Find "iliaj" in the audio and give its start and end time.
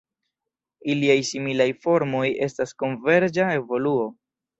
0.93-1.17